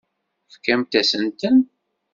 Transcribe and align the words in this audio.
Tefkamt-asent-ten. 0.49 1.57